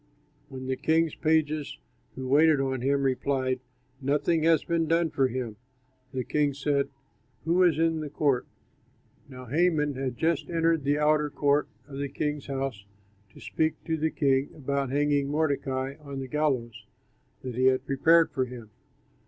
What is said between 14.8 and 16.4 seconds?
hanging Mordecai on the